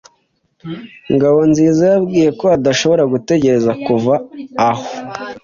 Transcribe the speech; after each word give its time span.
Ngabonziza 1.13 1.81
yambwiye 1.91 2.29
ko 2.39 2.45
adashobora 2.57 3.03
gutegereza 3.13 3.71
kuva 3.85 4.13
aho. 4.69 4.85